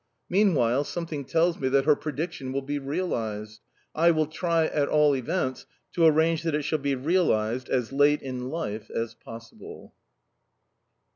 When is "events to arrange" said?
5.15-6.41